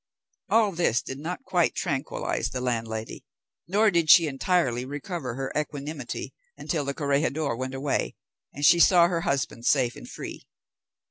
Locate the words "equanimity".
5.55-6.33